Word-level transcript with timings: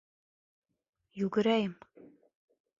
Йүгерәйем! 1.21 1.79